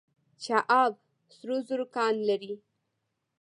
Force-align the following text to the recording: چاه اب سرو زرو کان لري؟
چاه 0.43 0.63
اب 0.81 0.93
سرو 1.35 1.57
زرو 1.67 1.85
کان 1.95 2.15
لري؟ 2.27 2.53